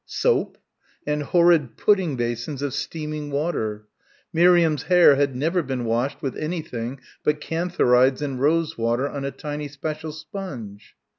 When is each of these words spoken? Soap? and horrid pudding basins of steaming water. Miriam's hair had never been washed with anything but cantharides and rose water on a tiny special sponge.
Soap? 0.07 0.57
and 1.05 1.21
horrid 1.21 1.77
pudding 1.77 2.15
basins 2.15 2.63
of 2.63 2.73
steaming 2.73 3.29
water. 3.29 3.85
Miriam's 4.33 4.81
hair 4.81 5.13
had 5.15 5.35
never 5.35 5.61
been 5.61 5.85
washed 5.85 6.23
with 6.23 6.35
anything 6.37 6.99
but 7.23 7.39
cantharides 7.39 8.19
and 8.19 8.41
rose 8.41 8.79
water 8.79 9.07
on 9.07 9.25
a 9.25 9.29
tiny 9.29 9.67
special 9.67 10.11
sponge. 10.11 10.95